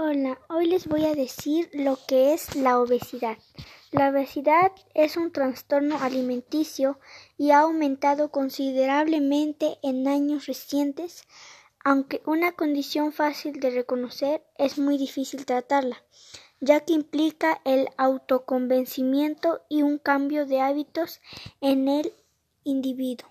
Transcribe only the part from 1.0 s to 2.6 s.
a decir lo que es